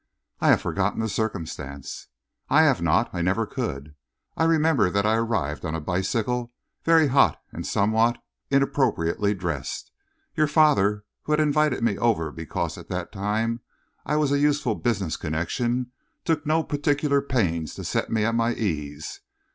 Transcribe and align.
"I 0.39 0.47
have 0.47 0.61
forgotten 0.61 0.99
the 0.99 1.07
circumstance." 1.07 2.07
"I 2.49 2.63
have 2.63 2.81
not. 2.81 3.11
I 3.13 3.21
never 3.21 3.45
could. 3.45 3.93
I 4.35 4.45
remember 4.45 4.89
that 4.89 5.05
I 5.05 5.13
arrived 5.13 5.63
on 5.63 5.75
a 5.75 5.79
bicycle, 5.79 6.51
very 6.83 7.09
hot 7.09 7.39
and 7.51 7.67
somewhat 7.67 8.15
er 8.17 8.21
inappropriately 8.49 9.35
dressed. 9.35 9.91
Your 10.35 10.47
father, 10.47 11.03
who 11.25 11.33
had 11.33 11.39
invited 11.39 11.83
me 11.83 11.99
over 11.99 12.31
because 12.31 12.79
at 12.79 12.89
that 12.89 13.11
time 13.11 13.59
I 14.03 14.15
was 14.15 14.31
a 14.31 14.39
useful 14.39 14.73
business 14.73 15.17
connection, 15.17 15.91
took 16.25 16.47
no 16.47 16.63
particular 16.63 17.21
pains 17.21 17.75
to 17.75 17.83
set 17.83 18.09
me 18.09 18.25
at 18.25 18.33
my 18.33 18.55
ease. 18.55 19.19